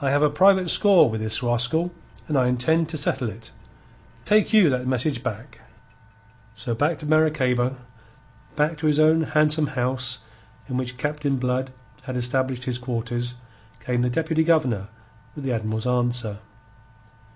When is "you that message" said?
4.52-5.20